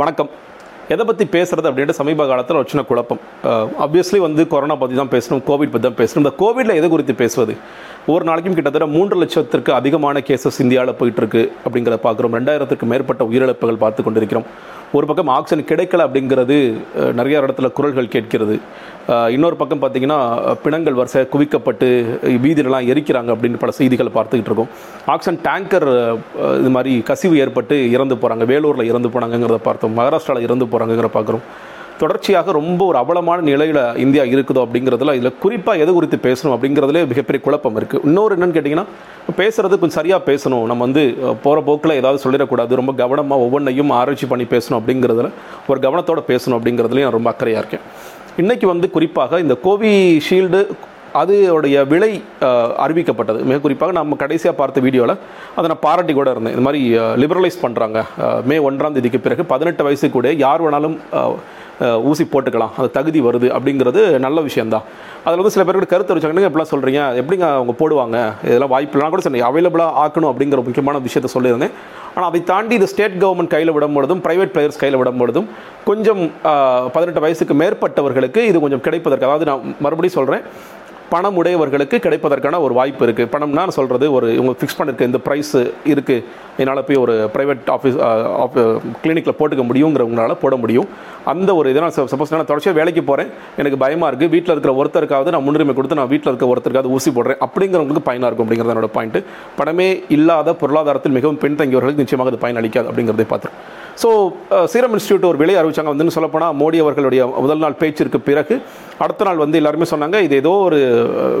[0.00, 0.28] வணக்கம்.
[0.92, 3.18] எதை பற்றி பேசுறது அப்படின்ட்டு சமீப காலத்தில் ஒரு சின்ன குழப்பம்.
[3.84, 6.22] ஆப்வியஸ்லி வந்து கொரோனா பற்றி தான் பேசணும் கோவிட் பற்றி தான் பேசணும்.
[6.24, 7.54] இந்த கோவிடில் எது குறித்து பேசுவது?
[8.12, 12.36] ஒரு நாளைக்கும் கிட்டத்தட்ட மூன்று லட்சத்திற்கு அதிகமான கேசஸ் இந்தியாவில் போயிட்டுருக்கு அப்படிங்கிறத பார்க்குறோம்.
[12.38, 14.46] ரெண்டாயிரத்துக்கு மேற்பட்ட உயிரிழப்புகள் பார்த்து கொண்டிருக்கிறோம்.
[14.96, 16.56] ஒரு பக்கம் ஆக்சிஜன் கிடைக்கல அப்படிங்கிறது
[17.18, 18.56] நிறைய இடத்துல குரல்கள் கேட்கிறது.
[19.34, 20.18] இன்னொரு பக்கம் பார்த்தீங்கன்னா
[20.64, 21.88] பிணங்கள் வரிசை குவிக்கப்பட்டு
[22.44, 24.72] வீதியிலலாம் எரிக்கிறாங்க அப்படின்னு பல செய்திகள் பார்த்துக்கிட்டு இருக்கோம்.
[25.14, 25.88] ஆக்சிஜன் டேங்கர்
[26.60, 29.96] இது மாதிரி கசிவு ஏற்பட்டு இறந்து போகிறாங்க வேலூரில் இறந்து போனாங்கங்கிறத பார்த்தோம்.
[30.00, 31.46] மகாராஷ்டிராவில் இறந்து போகிறாங்கங்கிற பார்க்குறோம்.
[32.02, 37.40] தொடர்ச்சியாக ரொம்ப ஒரு அவலமான நிலையில் இந்தியா இருக்குதோ அப்படிங்கிறதுல இதில் குறிப்பாக எது குறித்து பேசணும் அப்படிங்கிறதுலே மிகப்பெரிய
[37.46, 38.86] குழப்பம் இருக்குது இன்னொரு என்னன்னு கேட்டிங்கன்னா
[39.40, 40.64] பேசுறது கொஞ்சம் சரியாக பேசணும்.
[40.70, 41.04] நம்ம வந்து
[41.44, 42.80] போகிற போக்கில் ஏதாவது சொல்லிடக்கூடாது.
[42.80, 45.30] ரொம்ப கவனமாக ஒவ்வொன்றையும் ஆராய்ச்சி பண்ணி பேசணும் அப்படிங்கிறதுல
[45.72, 47.84] ஒரு கவனத்தோடு பேசணும் அப்படிங்கிறதுலையும் நான் ரொம்ப அக்கறையாக இருக்கேன்.
[48.42, 50.62] இன்றைக்கி வந்து குறிப்பாக இந்த கோவிஷீல்டு
[51.20, 52.12] அதோடைய விலை
[52.84, 53.40] அறிவிக்கப்பட்டது.
[53.48, 55.16] மிக குறிப்பாக நம்ம கடைசியாக பார்த்த வீடியோவில்
[55.56, 56.54] அதை நான் பாராட்டி கூட இருந்தேன்.
[56.56, 56.82] இந்த மாதிரி
[57.22, 57.98] லிபரலைஸ் பண்ணுறாங்க
[58.50, 60.96] மே ஒன்றாம் தேதிக்கு பிறகு பதினெட்டு வயசு கூட யார் வேணாலும்
[62.08, 62.74] ஊசி போட்டுக்கலாம்.
[62.78, 64.84] அது தகுதி வருது அப்படிங்கிறது நல்ல விஷயந்தான்
[65.24, 68.18] அதில் வந்து சில பேருக்கு கருத்து வச்சாங்க எப்படிலாம் சொல்கிறீங்க எப்படிங்க அவங்க போடுவாங்க?
[68.48, 71.74] இதெல்லாம் வாய்ப்பு இல்லைனா கூட சரி அவைலபிளாக ஆக்கணும் அப்படிங்கிற முக்கியமான விஷயத்த சொல்லியிருந்தேன்.
[72.14, 75.48] ஆனால் அதை தாண்டி இது ஸ்டேட் கவர்மெண்ட் கையில் விடும்பொழுதும் ப்ரைவேட் பிளேயர்ஸ் கையில் விடும் பொழுதும்
[75.88, 76.22] கொஞ்சம்
[76.96, 80.44] பதினெட்டு வயசுக்கு மேற்பட்டவர்களுக்கு இது கொஞ்சம் கிடைப்பதற்கு அதாவது நான் மறுபடியும் சொல்கிறேன்
[81.12, 85.52] பணம் உடையவர்களுக்கு கிடைப்பதற்கான ஒரு வாய்ப்பு இருக்குது பணம்னா சொல்கிறது ஒரு இவங்க ஃபிக்ஸ் பண்ணிருக்க இந்த ப்ரைஸ்
[85.92, 86.22] இருக்குது
[86.62, 87.96] என்னால் போய் ஒரு ப்ரைவேட் ஆஃபீஸ்
[89.02, 90.88] கிளினிக்கில் போட்டுக்க முடியுங்கிறவங்களால போட முடியும்.
[91.32, 93.30] அந்த ஒரு இதனால் சப்போஸ் நான் தொடர்ச்சியாக வேலைக்கு போகிறேன்
[93.62, 97.40] எனக்கு பயமாக இருக்குது வீட்டில் இருக்கிற ஒருத்தருக்காவது நான் முன்னுரிமை கொடுத்து நான் வீட்டில் இருக்க ஒருத்தருக்காவது ஊசி போடுறேன்.
[97.46, 99.22] அப்படிங்கிறவங்களுக்கு பயனாக இருக்கும் அப்படிங்கிறது என்னோட பாயிண்ட்டு
[99.60, 103.81] பணமே இல்லாத பொருளாதாரத்தில் மிகவும் பின்தங்கியவர்களுக்கு நிச்சயமாக அது பயன் அளிக்காது அப்படிங்கிறதை பார்த்துருக்கோம்.
[104.02, 104.10] ஸோ
[104.72, 105.90] சீரம் இன்ஸ்டியூட் ஒரு விலை அறிவிச்சாங்க.
[105.92, 108.54] வந்துன்னு சொல்லப்போனால் மோடி அவர்களுடைய முதல் நாள் பேச்சிற்கு பிறகு
[109.04, 110.78] அடுத்த நாள் வந்து எல்லாருமே சொன்னாங்க இது ஏதோ ஒரு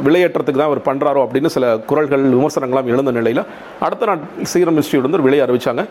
[0.06, 3.42] விலையேற்றத்துக்கு தான் அவர் பண்ணுறாரோ அப்படின்னு சில குரல்கள் விமர்சனங்கள்லாம் எழுந்த நிலையில்
[3.86, 5.84] அடுத்த நாள் சீரம் இன்ஸ்டியூட் வந்து ஒரு விலை அறிவிச்சாங்க.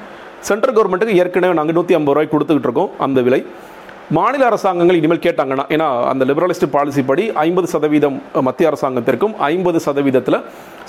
[0.50, 3.42] சென்ட்ரல் கவர்மெண்ட்டுக்கு ஏற்கனவே நாங்கள் நூற்றி ஐம்பது ரூபாய் கொடுத்துக்கிட்டு இருக்கோம் அந்த விலை.
[4.18, 10.40] மாநில அரசாங்கங்கள் இனிமேல் கேட்டாங்கன்னா ஏன்னா அந்த லிபரலிஸ்ட் பாலிசி படி ஐம்பது சதவீதம் மத்திய அரசாங்கத்திற்கும் ஐம்பது சதவீதத்தில்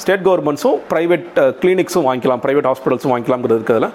[0.03, 1.29] ஸ்டேட் கவர்மெண்ட்ஸும் ப்ரைவேட்
[1.63, 3.93] கிளினிக்ஸும் வாங்கிக்கலாம் ப்ரைவேட் ஹாஸ்பிட்டல்ஸும் வாங்கிக்கலாம்ங்கிறதுக்கு அதில்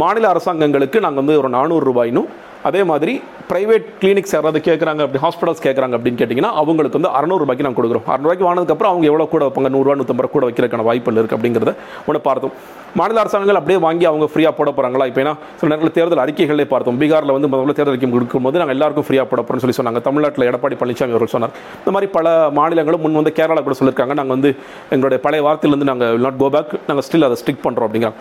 [0.00, 2.28] மாநில அரசாங்கங்களுக்கு நாங்கள் வந்து ஒரு நானூறு ரூபாயினும்
[2.68, 3.12] அதே மாதிரி
[3.48, 8.04] ப்ரைவேட் கிளினிக்ஸ் யாராவது கேட்குறாங்க அப்படி ஹாஸ்பிட்டல்ஸ் கேட்குறாங்க அப்படின்னு கேட்டிங்கன்னா அவங்களுக்கு வந்து அறநூறுபாய்க்கு நாங்கள் கொடுக்குறோம்.
[8.12, 9.70] அறநூறுபாய்க்கு வாங்கினதுக்கப்புறம் அவங்க எவ்வளோ கூட வைப்பாங்க?
[9.74, 11.72] நூறுரூவா நூற்றம்பது கூட வைக்கிறதுக்கான வாய்ப்புகள் இருக்குது அப்படிங்கிறத
[12.08, 12.52] ஒன்று பார்த்தோம்.
[13.00, 16.98] மாநில அரசாங்கங்கள் அப்படியே வாங்கி அவங்க ஃப்ரீயாக போட போகிறாங்களா இப்போ ஏன்னா சில நேரத்தில் தேர்தல் அறிக்கைகளே பார்த்தோம்.
[17.02, 20.02] பீகாரில் வந்து முதல்ல தேர்தல் அறிக்கை கொடுக்கும்போது நாங்கள் எல்லாருக்கும் ஃப்ரீயாக போட போகிறோம்னு சொல்லி சொன்னாங்க.
[20.08, 21.54] தமிழ்நாட்டில் எடப்பாடி பழனிசாமி அவர்கள் சொன்னார்.
[21.82, 24.16] இந்த மாதிரி பல மாநிலங்களும் முன் வந்து கேரளா கூட சொல்லியிருக்காங்க.
[24.20, 24.52] நாங்கள் வந்து
[24.96, 28.20] எங்களுடைய பழைய வார்த்தையிலேருந்து நாங்கள் நாட் கோ பேக் நாங்கள் ஸ்டில் அதை ஸ்டிக் பண்ணுறோம் அப்படிங்கிறாங்க.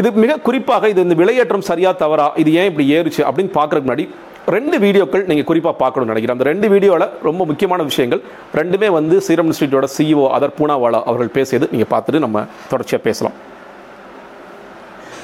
[0.00, 4.04] இது மிக குறிப்பாக இது இந்த விலையேற்றம் சரியா தவறா இது ஏன் இப்படி ஏறுச்சு அப்படின்னு பார்க்கறதுக்கு முன்னாடி
[4.54, 8.22] ரெண்டு வீடியோக்கள் நீங்கள் குறிப்பாக பார்க்கணும்னு நினைக்கிறேன் அந்த ரெண்டு வீடியோவில் ரொம்ப முக்கியமான விஷயங்கள்
[8.54, 13.36] ரெண்டுமே வந்து சீரம் இன்ஸ்டியூட்டோட சிஇஓ அதர் பூனாவாலா அவர்கள் பேசியது நீங்கள் பார்த்துட்டு நம்ம தொடர்ச்சியாக பேசலாம்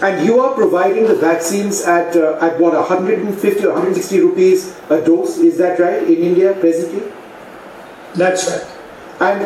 [0.01, 4.59] And you are providing the vaccines at uh, at what 150 or 160 rupees
[4.91, 5.39] a dose.
[5.41, 7.03] Is that right in India presently?
[8.15, 8.67] That's right.
[9.21, 9.41] And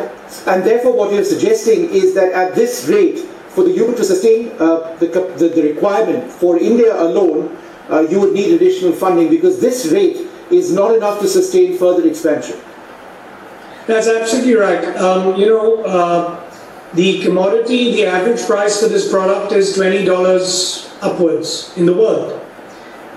[0.47, 4.51] and therefore, what you're suggesting is that at this rate, for the you to sustain
[4.59, 7.57] uh, the, the the requirement for India alone,
[7.89, 12.07] uh, you would need additional funding because this rate is not enough to sustain further
[12.07, 12.57] expansion.
[13.87, 14.85] That's absolutely right.
[14.97, 16.45] Um, you know, uh,
[16.93, 22.39] the commodity, the average price for this product is $20 upwards in the world.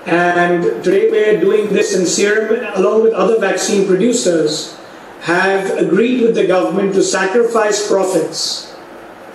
[0.06, 4.76] And today we're doing this in Serum, along with other vaccine producers,
[5.20, 8.71] have agreed with the government to sacrifice profits.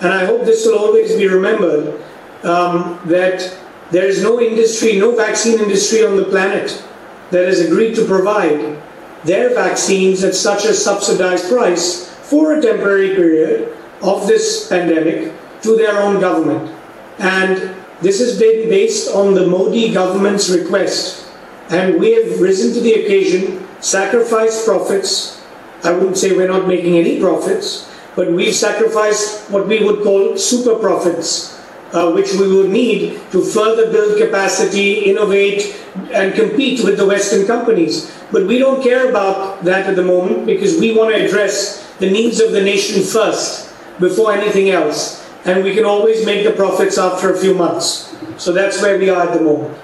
[0.00, 2.00] And I hope this will always be remembered
[2.44, 3.56] um, that
[3.90, 6.82] there is no industry, no vaccine industry on the planet
[7.30, 8.80] that has agreed to provide
[9.24, 15.32] their vaccines at such a subsidized price for a temporary period of this pandemic
[15.62, 16.74] to their own government.
[17.18, 21.26] And this has been based on the Modi government's request.
[21.70, 25.42] And we have risen to the occasion, sacrificed profits.
[25.82, 27.87] I wouldn't say we're not making any profits,
[28.18, 31.56] but we've sacrificed what we would call super profits,
[31.92, 35.78] uh, which we will need to further build capacity, innovate,
[36.12, 38.10] and compete with the Western companies.
[38.32, 42.10] But we don't care about that at the moment because we want to address the
[42.10, 45.24] needs of the nation first before anything else.
[45.44, 48.16] And we can always make the profits after a few months.
[48.36, 49.78] So that's where we are at the moment.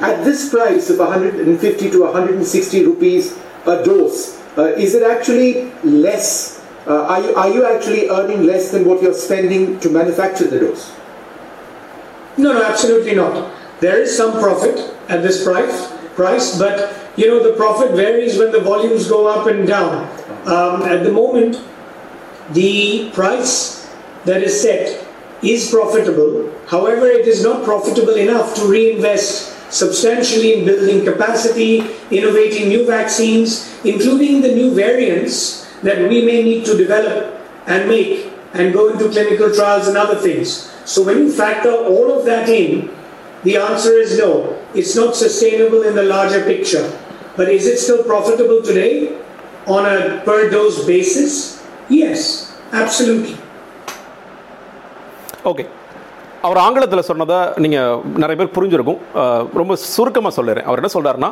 [0.00, 6.61] At this price of 150 to 160 rupees a dose, uh, is it actually less?
[6.86, 10.58] Uh, are, you, are you actually earning less than what you're spending to manufacture the
[10.58, 10.92] dose?
[12.36, 13.52] No, no, absolutely not.
[13.80, 18.50] There is some profit at this price, price, but you know the profit varies when
[18.50, 20.08] the volumes go up and down.
[20.46, 21.60] Um, at the moment,
[22.50, 23.88] the price
[24.24, 25.06] that is set
[25.42, 26.52] is profitable.
[26.68, 31.80] However, it is not profitable enough to reinvest substantially in building capacity,
[32.10, 37.16] innovating new vaccines, including the new variants that we may need to develop
[37.66, 38.12] and make
[38.54, 40.48] and go into clinical trials and other things.
[40.84, 42.90] So when you factor all of that in,
[43.44, 44.30] the answer is no.
[44.74, 46.86] It's not sustainable in the larger picture.
[47.36, 49.18] But is it still profitable today
[49.66, 51.62] on a per dose basis?
[52.00, 52.20] Yes,
[52.72, 53.36] absolutely.
[55.44, 55.66] Okay.
[56.46, 59.00] அவர் ஆங்கிலத்தில் சொன்னதை நீங்கள் நிறைய பேர் புரிஞ்சிருக்கும்
[59.60, 61.30] ரொம்ப சுருக்கமாக சொல்லுறேன் அவர் என்ன சொல்கிறாருன்னா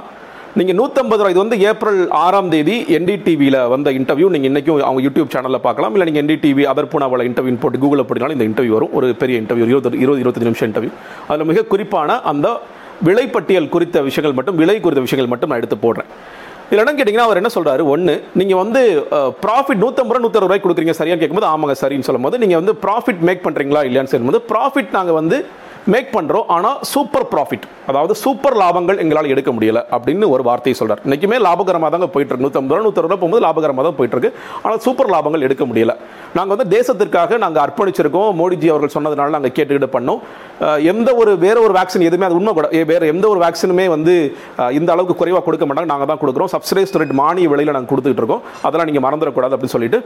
[0.59, 5.31] நீங்கள் நூற்றம்பது ரூபா இது வந்து ஏப்ரல் ஆறாம் தேதி என்டிடிவியில் வந்த இன்டர்வியூ நீங்கள் இன்றைக்கும் அவங்க யூடியூப்
[5.35, 5.93] சேனலில் பார்க்கலாம்.
[5.95, 8.93] இல்லை நீங்கள் என்டிடிவி அதர் பூனாவில் இன்டர்வியூ போட்டு கூகுளில் போட்டினாலும் இந்த இன்டர்வியூ வரும்.
[8.99, 10.93] ஒரு பெரிய இன்டர்வியூ இருபது இருபது இருபத்தஞ்சு நிமிஷம் இன்டர்வியூ
[11.29, 12.49] அதில் மிக குறிப்பான அந்த
[13.09, 16.11] விலைப்பட்டியல் குறித்த விஷயங்கள் மட்டும் விலை குறித்த விஷயங்கள் மட்டும் நான் எடுத்து போடுறேன்.
[16.71, 18.81] இதில் இடம் கேட்டிங்கன்னா அவர் என்ன சொல்கிறாரு ஒன்று நீங்கள் வந்து
[19.45, 23.43] ப்ராஃபிட் நூற்றம்பது ரூபா நூற்றறுபது ரூபாய் கொடுக்குறீங்க சரியான்னு கேட்கும்போது ஆமாங்க சரின்னு சொல்லும்போது நீங்கள் வந்து ப்ராஃபிட் மேக்
[23.47, 25.39] பண்ணுறீங்களா இல்லையான்னு சொல்லும்போது ப்ராஃபிட் நாங்கள் வந்து
[25.93, 31.01] மேக் பண்ணுறோம் ஆனால் சூப்பர் ப்ராஃபிட் அதாவது சூப்பர் லாபங்கள் எங்களால் எடுக்க முடியல அப்படின்னு ஒரு வார்த்தையை சொல்கிறார்
[31.07, 34.31] இன்னைக்குமே லாபகரமாக தாங்க போயிட்டு இருக்கு நூற்றம்பது ரூபா நூற்றி ரூபா போகும்போது லாபகரமாக தான் போயிட்டு இருக்கு
[34.65, 35.93] ஆனால் சூப்பர் லாபங்கள் எடுக்க முடியல.
[36.37, 38.29] நாங்கள் வந்து தேசத்திற்காக நாங்கள் அர்ப்பணிச்சிருக்கோம்.
[38.41, 40.21] மோடிஜி அவர்கள் சொன்னதுனால நாங்கள் கேட்டுக்கிட்டு பண்ணோம்.
[40.93, 44.15] எந்த ஒரு வேற ஒரு வேக்சின் எதுவுமே அது உண்மை கூட வேறு எந்த ஒரு வேக்சினுமே வந்து
[44.79, 45.91] இந்த அளவுக்கு குறைவாக கொடுக்க மாட்டாங்க.
[45.95, 46.53] நாங்கள் தான் கொடுக்குறோம்.
[46.57, 48.45] சப்சிடைஸ் ரேட் மானிய விலையில் நாங்கள் கொடுத்துட்டு இருக்கோம்.
[48.69, 50.01] அதெல்லாம் நீங்கள் மறந்துடக்கூடாது அப்படின்னு சொல்லிட்டு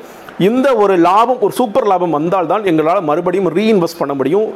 [0.50, 4.49] இந்த ஒரு லாபம் ஒரு சூப்பர் லாபம் வந்தால் தான் எங்களால் மறுபடியும் ரீஇன்வெஸ்ட் பண்ண முடியும்.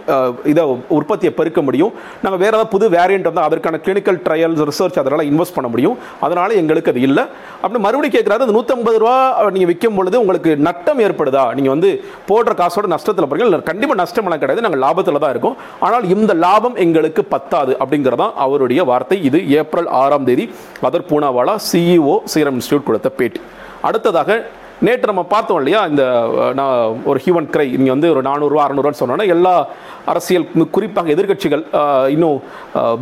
[0.55, 0.65] இதை
[0.99, 1.93] இதை உற்பத்தியை பெருக்க முடியும்.
[2.23, 5.97] நாங்கள் வேறு ஏதாவது புது வேரியண்ட் வந்து அதற்கான கிளினிக்கல் ட்ரையல்ஸ் ரிசர்ச் அதனால் இன்வெஸ்ட் பண்ண முடியும்.
[6.27, 7.25] அதனால் எங்களுக்கு அது இல்லை.
[7.63, 9.15] அப்படி மறுபடியும் கேட்குறாரு அந்த நூற்றம்பது ரூபா
[9.55, 11.45] நீங்கள் விற்கும் பொழுது உங்களுக்கு நட்டம் ஏற்படுதா?
[11.59, 11.91] நீங்கள் வந்து
[12.31, 13.63] போடுற காசோட நஷ்டத்தில் போறீங்க.
[13.71, 14.65] கண்டிப்பாக நஷ்டமெல்லாம் கிடையாது.
[14.67, 15.57] நாங்கள் லாபத்தில் தான் இருக்கோம்.
[15.87, 19.19] ஆனால் இந்த லாபம் எங்களுக்கு பத்தாது அப்படிங்கிறதான் அவருடைய வார்த்தை.
[19.31, 20.47] இது ஏப்ரல் ஆறாம் தேதி.
[20.89, 23.43] Adar Poonawalla CEO Serum Institute கொடுத்த பேட்டி.
[23.89, 24.41] அடுத்ததாக
[24.87, 25.81] நேற்று நம்ம பார்த்தோம் இல்லையா?
[25.93, 26.03] இந்த
[26.59, 26.75] நான்
[27.11, 29.55] ஒரு ஹியூமன் கிரை நீங்கள் வந்து ஒரு நானூறுரூவா அறநூறுவான்னு சொன்னோன்னா எல்லா
[30.13, 30.45] அரசியல்
[30.75, 31.63] குறிப்பாக எதிர்க்கட்சிகள்
[32.15, 32.37] இன்னும்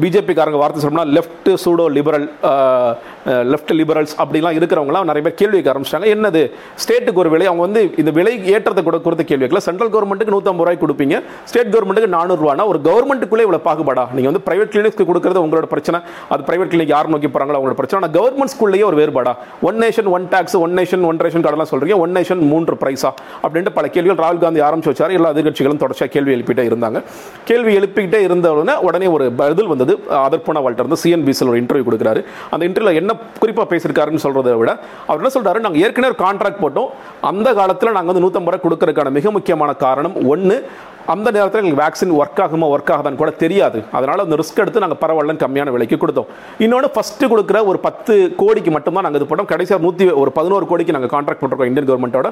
[0.02, 2.26] பிஜேபிக்காரங்க வார்த்தை சொன்னால் left pseudo liberal
[3.52, 6.08] left liberals அப்படிலாம் இருக்கிறவங்களாம் நிறைய பேர் கேள்வி கேட்க ஆரம்பிச்சிட்டாங்க.
[6.14, 6.43] என்னது?
[6.82, 9.62] ஸ்டேட்டுக்கு ஒரு விலை அவங்க வந்து இந்த விலை ஏற்றத்தை கூட கொடுத்த கேள்வி கேட்கல.
[9.69, 11.19] சென்ட்ரல் கவர்மெண்ட்டுக்கு நூற்றம்பது ரூபாய் கொடுப்பீங்க.
[11.50, 14.06] ஸ்டேட் கவர்மெண்ட்டுக்கு நானூறுரூவானா ஒரு கவர்மெண்ட்டுக்குள்ளே இவ்வளோ பாகுபாடா?
[14.17, 16.00] நீங்கள் வந்து பிரைவேட் கிளினிக்ஸ்க்கு கொடுக்குறது உங்களோட பிரச்சனை.
[16.32, 18.00] அது பிரைவேட் கிளினிக் யார் நோக்கி போகிறாங்களோ அவங்களோட பிரச்சனை.
[18.00, 19.34] ஆனால் கவர்மெண்ட் ஸ்கூல்லேயே ஒரு வேறுபாடா?
[19.70, 23.11] One nation one tax one nation one ration கார்டெல்லாம் சொல்கிறீங்க ஒன் நேஷன் மூன்று பிரைஸா
[23.45, 25.15] அப்படின்ட்டு பல கேள்விகள் ராகுல் காந்தி ஆரம்பிச்சு வச்சார்.
[25.19, 27.01] எல்லா எதிர்கட்சிகளும் தொடர்ச்சியாக கேள்வி எழுப்பிட்டே இருந்தாங்க.
[27.51, 29.95] கேள்வி எழுப்பிக்கிட்டே இருந்த உடனே உடனே ஒரு பதில் வந்தது.
[30.25, 32.23] அதர்போனா வால்ட்ட இருந்து சிஎன்பிசியில் ஒரு இன்டர்வியூ கொடுக்குறாரு.
[32.55, 34.73] அந்த இன்டர்வியூவில் என்ன குறிப்பாக பேசியிருக்காருன்னு சொல்றதை விட
[35.07, 36.91] அவர் என்ன சொல்கிறாரு நாங்கள் ஏற்கனவே ஒரு கான்ட்ராக்ட் போட்டோம்.
[37.31, 40.59] அந்த காலத்தில் நாங்கள் வந்து நூற்றம்பது ரூபா கொடுக்கறதுக்கான மிக முக்கியமான காரணம் ஒன்று
[41.14, 43.79] அந்த நேரத்தில் எங்களுக்கு வேக்சின் ஒர்க் ஆகுமா ஒர்க் ஆகாதான் கூட தெரியாது.
[43.97, 46.29] அதனால் அந்த ரிஸ்க் எடுத்து நாங்கள் பரவாயில்லன்னு கம்மியான விலைக்கு கொடுத்தோம்.
[46.64, 50.97] இன்னொன்று ஃபஸ்ட்டு கொடுக்குற ஒரு பத்து கோடிக்கு மட்டும்தான் நாங்கள் இது போட்டோம் கடைசியாக நூற்றி ஒரு பதினோரு கோடிக்கு
[50.97, 52.31] நாங்கள் கான்ட்ராக்ட் பண்ணுறோம் இந்தியன் கவர்மெண்ட்டோட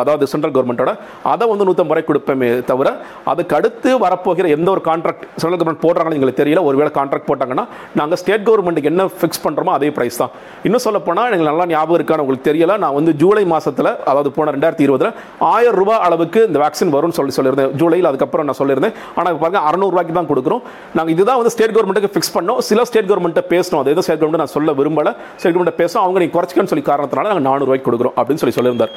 [0.00, 0.94] அதாவது சென்ட்ரல் கவர்மெண்ட்டோட
[1.32, 2.88] அதை வந்து நூற்றம்பது ரூபாய் கொடுப்போமே தவிர
[3.32, 6.62] அதுக்கு அடுத்து வரப்போகிற எந்த ஒரு கான்ட்ராக்ட் சென்ட்ரல் கவர்மெண்ட் போடுறாங்கன்னு எங்களுக்கு தெரியல.
[6.70, 7.66] ஒருவேளை கான்ட்ராக்ட் போட்டாங்கன்னா
[8.00, 10.34] நாங்கள் ஸ்டேட் கவர்மெண்ட்டுக்கு என்ன ஃபிக்ஸ் பண்ணுறோமோ அதே ப்ரைஸ் தான்.
[10.66, 12.76] இன்னும் சொல்லப்போனால் எங்களுக்கு நல்லா ஞாபகம் இருக்கான்னு உங்களுக்கு தெரியல.
[12.86, 15.10] நான் வந்து ஜூலை மாதத்தில் அதாவது போன ரெண்டாயிரத்தி இருபதுல
[15.54, 17.72] ஆயிரம் ரூபாய் அளவுக்கு இந்த வேக்சின் வரும்னு சொல்லி சொல்லியிருந்தேன்.
[17.80, 18.94] ஜூலையில் அதுக்கப்புறம் நான் சொல்லியிருந்தேன்.
[19.18, 20.62] ஆனால் பாருங்க அறநூறுவாய்க்கு தான் கொடுக்குறோம்.
[20.96, 22.60] நாங்கள் இதுதான் வந்து ஸ்டேட் கவர்மெண்ட்டுக்கு ஃபிக்ஸ் பண்ணோம்.
[22.70, 25.12] சில ஸ்டேட் கவர்மெண்ட்டை பேசணும் அது எதுவும் ஸ்டேட் கவர்மெண்ட் நான் சொல்ல விரும்பல.
[25.40, 28.94] ஸ்டேட் கவர்மெண்ட் பேசணும் அவங்க நீ குறைச்சிக்கன்னு சொல்லி காரணத்தினால நாங்கள் நானூறுவாய்க்கு கொடுக்குறோம் அப்படின்னு சொல்லி சொல்லியிருந்தார்.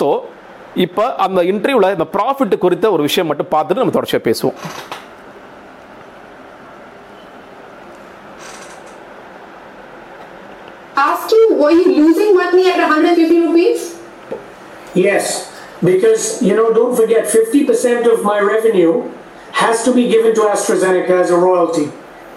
[0.00, 0.08] ஸோ
[0.86, 4.58] இப்போ அந்த இன்டர்வியூவில் இந்த ப்ராஃபிட் குறித்த ஒரு விஷயம் மட்டும் பார்த்துட்டு நம்ம தொடர்ச்சியாக பேசுவோம்.
[11.04, 13.80] Asked you, were you losing money at 150 rupees?
[15.06, 15.24] Yes,
[15.84, 19.10] because you know, don't forget, 50% of my revenue
[19.52, 21.90] has to be given to AstraZeneca as a royalty,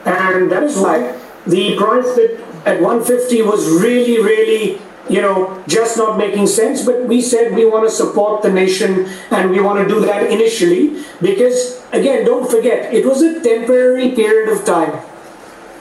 [0.06, 5.98] and that is why the price that at 150 was really, really, you know, just
[5.98, 6.86] not making sense.
[6.86, 10.30] But we said we want to support the nation, and we want to do that
[10.30, 15.00] initially because, again, don't forget, it was a temporary period of time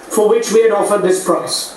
[0.08, 1.76] for which we had offered this price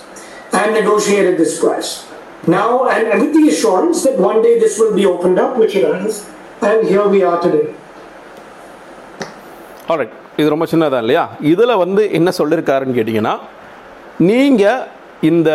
[0.54, 2.09] and negotiated this price.
[2.48, 5.76] Now, and, and with the assurance that one day this will be opened up, which
[5.76, 6.26] it has,
[6.62, 7.66] and here we are today.
[9.92, 11.24] Alright இது ரொம்ப சின்னதாக இல்லையா?
[11.52, 13.34] இதில் வந்து என்ன சொல்லியிருக்காருன்னு கேட்டிங்கன்னா
[14.30, 14.98] நீங்கள்
[15.30, 15.50] இந்த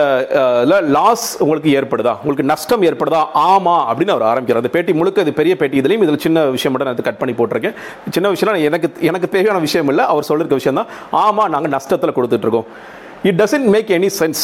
[0.96, 2.12] லாஸ் உங்களுக்கு ஏற்படுதா?
[2.22, 3.20] உங்களுக்கு நஷ்டம் ஏற்படுதா?
[3.50, 4.62] ஆமா அப்படின்னு அவர் ஆரம்பிக்கிறார்.
[4.62, 5.80] அந்த பேட்டி முழுக்க இது பெரிய பேட்டி.
[5.82, 7.78] இதுலையும் இதில் சின்ன விஷயம் மட்டும் நான் கட் பண்ணி போட்டிருக்கேன்.
[8.16, 10.04] சின்ன விஷயம் எனக்கு எனக்கு தேவையான விஷயம் இல்லை.
[10.12, 10.92] அவர் சொல்லியிருக்க விஷயம் தான்
[11.24, 12.68] ஆமா நாங்கள் நஷ்டத்தில் கொடுத்துட்ருக்கோம்
[13.24, 14.40] it doesn't make any sense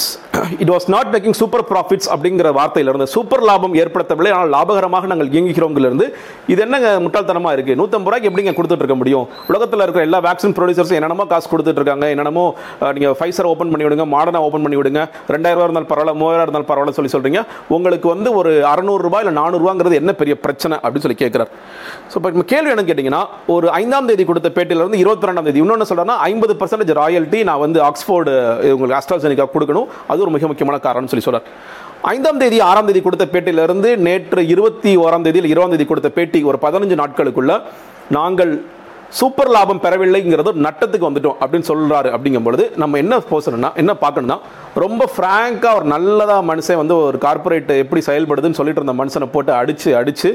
[0.62, 6.06] it was not making super profits அப்படிங்கிற வார்த்தையிலிருந்து சூப்பர் லாபம் ஏற்படுத்தவில்லை ஆனால் லாபகரமாக நாங்கள் இயங்குகிறோங்கிலிருந்து
[6.48, 9.26] இது என்னங்க முட்டாள்தனமாக இருக்குது நூற்றம்பது ரூபாய்க்கு எப்படிங்க கொடுத்துட்டு இருக்க முடியும்?
[9.48, 12.44] உலகத்தில் இருக்கிற எல்லா வேக்சின் ப்ரொடியூசர்ஸும் என்னென்னமோ காசு கொடுத்துட்டு இருக்காங்க என்னென்னமோ
[12.96, 15.02] நீங்கள் ஃபைசர் ஓப்பன் பண்ணி விடுங்க மாடர்னா ஓப்பன் பண்ணி விடுங்க
[15.34, 20.00] ரெண்டாயிரம் ரூபா இருந்தாலும் பரவாயில்ல மூவாயிரம் இருந்தாலும் பரவாயில்ல சொல்லி சொல்கிறீங்க உங்களுக்கு வந்து ஒரு அறநூறுரூபா இல்லை நானூறுரூவாங்கிறது
[20.00, 21.52] என்ன பெரிய பிரச்சனை அப்படின்னு சொல்லி கேட்குறாரு
[22.08, 26.18] ஸோ இப்போ கேள்வி என்னன்னு கேட்டிங்கன்னா ஒரு ஐந்தாம் தேதி கொடுத்த பேட்டியிலிருந்து இருபத்தி ரெண்டாம் தேதி இன்னொன்று சொல்கிறேன்னா
[26.30, 28.34] ஐம்பது பர்சன்டேஜ் ராயல்ட்டி நான் வந்து ஆக்ஸ்போர்டு
[28.76, 29.88] உங்களுக்கு அஸ்ட்ராசெனிக்கா கொடுக்கணும்.
[30.12, 31.46] அது ஒரு மிக முக்கியமான காரணம்னு சொல்லி சொல்கிறார்
[32.14, 36.58] ஐந்தாம் தேதி ஆறாம் தேதி கொடுத்த பேட்டியிலிருந்து நேற்று இருபத்தி ஓராம் தேதியில் இருபதாம் தேதி கொடுத்த பேட்டி ஒரு
[36.66, 37.54] பதினஞ்சு நாட்களுக்குள்ள
[38.16, 38.52] நாங்கள்
[39.18, 44.36] சூப்பர் லாபம் பெறவில்லைங்கிறது நட்டத்துக்கு வந்துட்டோம் அப்படின்னு சொல்கிறாரு அப்படிங்கும் பொழுது நம்ம என்ன போசணும்னா என்ன பார்க்கணும்னா
[44.74, 49.90] ரொம்ப ஃப்ராங்காக ஒரு நல்லதாக மனுஷன் வந்து ஒரு கார்பரேட் எப்படி செயல்படுதுன்னு சொல்லிட்டு இருந்த மனுஷனை போட்டு அடித்து
[49.96, 50.30] அடித்து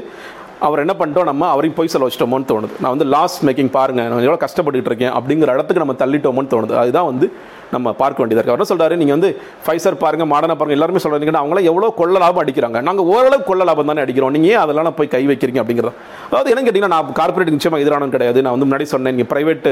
[0.66, 2.74] அவர் என்ன பண்ணிட்டோம் நம்ம அவரையும் போய் சொல்ல வச்சிட்டோமோன்னு தோணுது.
[2.82, 6.74] நான் வந்து லாஸ் மேக்கிங் பாருங்க நான் எவ்வளோ கஷ்டப்பட்டுட்டு இருக்கேன் அப்படிங்கிற இடத்துக்கு நம்ம தள்ளிட்டோமோன்னு தோணுது.
[6.82, 7.26] அதுதான் வந்து
[7.74, 9.30] நம்ம பார்க்க வேண்டியதாக இருக்குது அவர் என்ன நீங்கள் நீங்க வந்து
[9.64, 12.78] ஃபைசர் பாருங்கள் மாடனை பாருங்கள் எல்லாருமே சொல்கிறீங்கன்னா அவங்கள எவ்வளோ கொள்ள லாபம் அடிக்கிறாங்க.
[12.88, 14.32] நாங்கள் ஓரளவு கொள்ள லாபம் தானே அடிக்கிறோம்.
[14.36, 15.94] நீங்கள் ஏன் அதெல்லாம் போய் கை வைக்கிறீங்க அப்படிங்கிறது?
[16.28, 18.38] அதாவது என்ன கேட்டிங்கன்னா நான் கார்ப்பரேட் நிச்சயமாக எதிரானு கிடையாது.
[18.46, 19.68] நான் வந்து முன்னாடி சொன்னேன் நீங்கள் private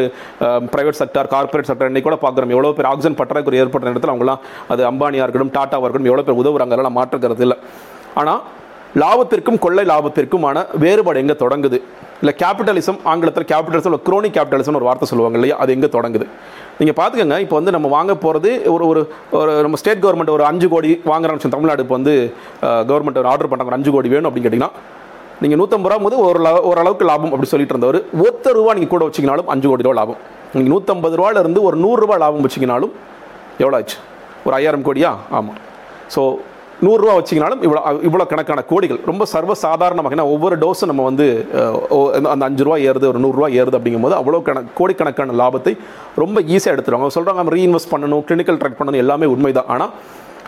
[0.75, 2.55] private sector corporate sector இன்னைக்கு கூட பார்க்குறோம்.
[2.57, 4.43] எவ்வளோ பேர் ஆக்சிஜன் பற்றாக்குறை ஏற்பட்ட இடத்துல அவங்களாம்
[4.75, 7.59] அது அம்பானியாக இருக்கட்டும் டாட்டாவாக இருக்கட்டும் எவ்வளோ பேர் உதவுறாங்க அதெல்லாம் மாற்றுக்கிறது இல்லை.
[8.23, 8.43] ஆனால்
[9.03, 11.79] லாபத்திற்கும் கொள்ளை லாபத்திற்குமான வேறுபாடு எங்கே தொடங்குது?
[12.21, 15.57] இல்லை கேபிட்டலிசம் ஆங்கிலத்தில் கேபிட்டலிசம் குரோனி கேபிட்டலிசம் ஒரு வார்த்தை சொல்லுவாங்க இல்லையா?
[15.63, 16.27] அது எங்கே தொடங்குது?
[16.79, 19.01] நீங்கள் பார்த்துக்கோங்க இப்போ வந்து நம்ம வாங்க போகிறது ஒரு ஒரு
[19.41, 22.15] ஒரு நம்ம ஸ்டேட் கவர்மெண்ட் ஒரு அஞ்சு கோடி வாங்குறோம் தமிழ்நாடு இப்போ வந்து
[22.91, 24.73] கவர்மெண்ட் ஒரு ஆர்டர் பண்ணுறாங்க ஒரு அஞ்சு கோடி வேணும் அப்படின்னு கேட்டிங்கன்னா
[25.43, 29.49] நீங்கள் நூற்றம்பது ரூபா போது ஒரு ஓரளவுக்கு லாபம் அப்படி சொல்லிட்டு இருந்தவர் ஒத்த ரூபா நீங்கள் கூட வச்சிங்கனாலும்
[29.55, 30.21] அஞ்சு கோடி ரூபா லாபம்.
[30.55, 32.93] நீங்கள் நூற்றம்பது ரூபாயிலிருந்து ஒரு நூறுரூவா லாபம் வச்சிங்கனாலும்
[33.63, 33.97] எவ்வளோ ஆச்சு?
[34.47, 35.11] ஒரு ஐயாயிரம் கோடியா?
[35.39, 35.59] ஆமாம்
[36.15, 36.23] ஸோ
[36.85, 39.01] நூறுரூவா வச்சிங்கனாலும் இவ்வளோ இவ்வளோ கணக்கான கோடிகள்.
[39.07, 41.27] ரொம்ப சர்வசாதாரணமாக ஏன்னா ஒவ்வொரு டோஸும் நம்ம வந்து
[41.89, 45.73] ஓ- அந்த அஞ்சு ரூபா ஏறுது ஒரு நூறுரூவா ஏறுது அப்படிங்கும்போது அவ்வளோ கணக்கு கோடிக்கணக்கான லாபத்தை
[46.17, 47.01] ரொம்ப ஈஸியாக எடுத்துருவாங்க.
[47.01, 49.67] அவங்க சொல்கிறாங்க நம்ம ரீஇன்வெஸ்ட் பண்ணணும் கிளினிக்கல் ட்ராக் பண்ணணும் எல்லாமே உண்மைதான்.
[49.67, 49.93] ஆனால்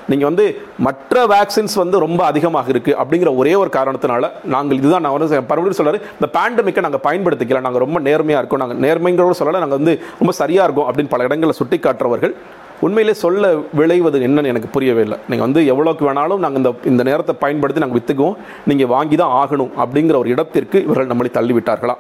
[0.09, 0.45] நீங்கள் வந்து
[0.79, 5.79] மற்ற வேக்சின்ஸ் வந்து ரொம்ப அதிகமாக இருக்குது அப்படிங்கிற ஒரே ஒரு காரணத்தினால நாங்கள் இதுதான் நான் வந்து பரவலும்
[5.79, 8.63] சொல்கிறார் இந்த பேண்டமிக்கை நாங்கள் பயன்படுத்திக்கலாம் நாங்கள் ரொம்ப நேர்மையாக இருக்கோம்.
[8.65, 12.35] நாங்கள் நேர்மைங்கிறோட சொல்லலை நாங்கள் வந்து ரொம்ப சரியாக இருக்கோம் அப்படின்னு பல இடங்களில் சுட்டி காட்டுறவர்கள்
[12.81, 15.19] உண்மையிலே சொல்ல விளைவது என்னன்னு எனக்கு புரியவே இல்லை.
[15.29, 18.37] நீங்கள் வந்து எவ்வளோக்கு வேணாலும் நாங்கள் இந்த இந்த நேரத்தை பயன்படுத்தி நாங்கள் விற்றுக்குவோம்
[18.71, 21.97] நீங்கள் வாங்கி தான் ஆகணும் அப்படிங்கிற ஒரு இடத்திற்கு இவர்கள் நம்மளை தள்ளிவிட்டார்களா?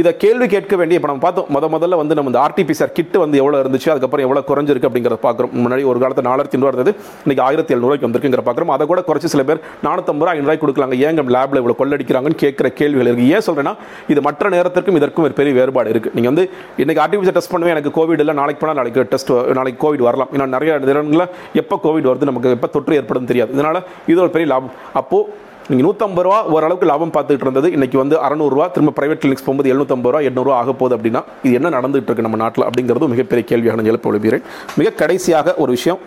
[0.00, 3.36] இதை கேள்வி கேட்க வேண்டிய இப்போ நம்ம பார்த்தோம் முத முதல்ல வந்து நம்ம இந்த ஆர்டிபிசிஆர் கிட் வந்து
[3.40, 5.52] எவ்வளோ இருந்துச்சு அதுக்கப்புறம் எவ்வளோ குறைஞ்சிருக்கு அப்படிங்கிறத பார்க்குறோம்.
[5.64, 6.92] முன்னாடி ஒரு காலத்தில் நாலாயிரத்தி ஐநூறு இருந்தது
[7.24, 8.72] இன்னைக்கு ஆயிரத்தி எழுநூறுக்கு வந்திருக்குங்கிற பார்க்குறோம்.
[8.76, 10.96] அதை கூட குறைச்சி சில பேர் நானூற்றம்பது ரூபா ஐநூறுவாய் கொடுக்கலாங்க.
[11.08, 13.74] ஏங்க லேபில் இவ்வளோ கொள்ளடிக்கிறாங்கன்னு கேட்குற கேள்விகள் இருக்குது ஏன் சொல்கிறேன்னா
[14.14, 16.46] இது மற்ற நேரத்திற்கும் இதற்கும் ஒரு பெரிய வேறுபாடு இருக்குது நீங்கள் வந்து
[16.84, 20.32] இன்னைக்கு ஆர்டிபிசிஆர் டெஸ்ட் பண்ணுவேன் எனக்கு கோவிட் இல்லை நாளைக்கு போனால் நாளைக்கு டெஸ்ட் நாளைக்கு கோவிட் வரலாம்.
[20.36, 21.28] இன்னும் நிறைய நேரங்களில்
[21.62, 23.52] எப்போ கோவிட் வருது நமக்கு எப்போ தொற்று ஏற்படும் தெரியாது.
[23.58, 23.82] இதனால்
[24.12, 24.74] இது ஒரு பெரிய லாபம்.
[25.02, 27.68] அப்போது நீங்கள் நூற்றம்பது ரூபா ஓரளவுக்கு லாபம் பார்த்துட்டு இருந்தது.
[27.76, 31.70] இன்றைக்கி வந்து அறநூறுவா திரும்ப பிரைவேட் கிளினிக்ஸ் போகும்போது எழுநூத்தம்பது ரூபா எண்ணூறு ஆக போகுது அப்படின்னா இது என்ன
[31.76, 34.42] நடந்துகிட்டு இருக்கு நம்ம நாட்டில் அப்படிங்கிறது மிகப்பெரிய கேள்வியாக நான் எழுப்ப விரும்புகிறேன்
[34.80, 36.00] மிக கடைசியாக ஒரு விஷயம்.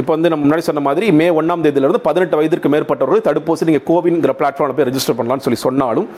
[0.00, 4.34] இப்போ வந்து நம்ம முன்னாடி சொன்ன மாதிரி மே ஒன்றாம் தேதியிலிருந்து பதினெட்டு வயதிற்கு மேற்பட்டவர்கள் தடுப்பூசி நீங்கள் கோவின்ங்கிற
[4.40, 6.08] பிளாட்ஃபார்மில் போய் ரெஜிஸ்டர் பண்ணலாம்னு சொல்லி சொன்னாலும்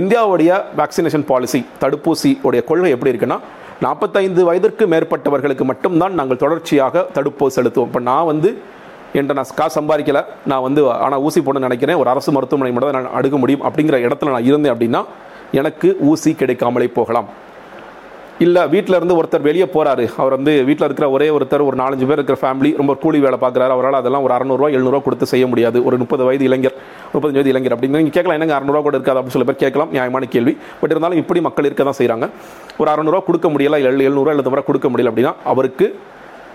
[0.00, 3.40] இந்தியாவுடைய வேக்சினேஷன் பாலிசி தடுப்பூசி உடைய கொள்கை எப்படி இருக்குன்னா
[3.84, 7.90] நாற்பத்தைந்து வயதிற்கு மேற்பட்டவர்களுக்கு மட்டும்தான் நாங்கள் தொடர்ச்சியாக தடுப்பூசி செலுத்துவோம்.
[7.90, 8.50] இப்போ நான் வந்து
[9.16, 10.22] என்கிட்ட நான் காசு சம்பாதிக்கல.
[10.52, 12.00] நான் வந்து ஆனால் ஊசி போட நினைக்கிறேன்.
[12.02, 13.64] ஒரு அரசு மருத்துவமனை மட்டும் தான் நான் அடுக்க முடியும்.
[13.70, 15.02] அப்படிங்கிற இடத்துல நான் இருந்தேன் அப்படின்னா
[15.60, 17.28] எனக்கு ஊசி கிடைக்காமலே போகலாம்.
[18.44, 22.18] இல்லை வீட்டில் இருந்து ஒருத்தர் வெளியே போகிறாரு அவர் வந்து வீட்டில் இருக்கிற ஒரே ஒருத்தர் ஒரு நாலஞ்சு பேர்
[22.18, 23.72] இருக்கிற ஃபேமிலி ரொம்ப கூலி வேலை பார்க்குறாரு.
[23.76, 25.78] அவரால் அதெல்லாம் ஒரு அறநூறுவா எழுநூறுவா கொடுத்து செய்ய முடியாது.
[25.88, 26.76] ஒரு முப்பது வயது இளைஞர்
[27.12, 29.90] முப்பத்தஞ்சு வயது இளைஞர் அப்படின்னு நீங்கள் கேட்கலாம் என்னங்க அறநூறுவா கூட இருக்காது அப்படின்னு சில பேர் கேட்கலாம்.
[29.96, 30.54] நியாயமான கேள்வி.
[30.80, 32.28] பட் இருந்தாலும் இப்படி மக்கள் இருக்க தான் செய்கிறாங்க
[32.80, 35.88] ஒரு அறநூறுவா கொடுக்க முடியல எழு எழுநூறுவா எழுநூறுவா கொடுக்க முடியல அப்படின்னா அவருக்கு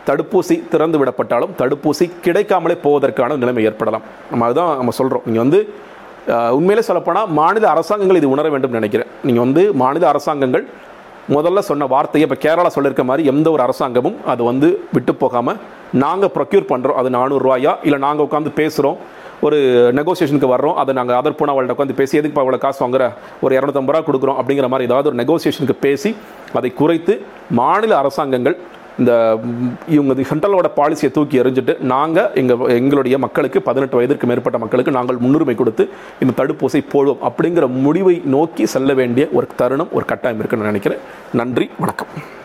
[0.10, 4.06] தடுப்பூசி திறந்து விடப்பட்டாலும் தடுப்பூசி கிடைக்காமலே போவதற்கான நிலைமை ஏற்படலாம்.
[4.32, 5.62] நம்ம அதுதான் நம்ம சொல்கிறோம் நீங்கள் வந்து
[6.58, 9.12] உண்மையிலே சொல்லப்போனால் மாநில அரசாங்கங்கள் இது உணர வேண்டும் நினைக்கிறேன்.
[9.28, 10.66] நீங்கள் வந்து மாநில அரசாங்கங்கள்
[11.36, 15.60] முதல்ல சொன்ன வார்த்தையை இப்போ கேரளா சொல்லியிருக்க மாதிரி எந்த ஒரு அரசாங்கமும் அது வந்து விட்டு போகாமல்
[16.04, 18.98] நாங்கள் ப்ரொக்யூர் பண்ணுறோம் அது நானூறுரூவாயா இல்லை நாங்கள் உட்காந்து பேசுகிறோம்
[19.48, 19.58] ஒரு
[20.00, 20.76] நெகோசியேஷனுக்கு வர்றோம்.
[20.82, 23.06] அதை நாங்கள் அதர் போனால் அவள்கிட்ட உட்காந்து பேசி எதுக்கு அவ்வளோ காசு வாங்குற?
[23.44, 24.38] ஒரு இரநூத்தம்பது ரூபா கொடுக்குறோம்.
[24.42, 26.12] அப்படிங்கிற மாதிரி ஏதாவது ஒரு நெகோசியேஷனுக்கு பேசி
[26.60, 27.16] அதை குறைத்து
[27.62, 28.58] மாநில அரசாங்கங்கள்
[29.00, 29.40] இந்த
[29.88, 35.56] இவங்க சென்ட்ரலோட பாலிசியை தூக்கி எறிஞ்சிட்டு நாங்கள் எங்கள் எங்களுடைய மக்களுக்கு பதினெட்டு வயதிற்கு மேற்பட்ட மக்களுக்கு நாங்கள் முன்னுரிமை
[35.56, 41.02] கொடுத்து இந்த தடுப்பூசி போடுவோம் அப்படிங்கிற முடிவை நோக்கி செல்ல வேண்டிய ஒரு தருணம் ஒரு கட்டாயம் இருக்குன்னு நினைக்கிறேன்.
[41.34, 42.41] நன்றி வணக்கம்.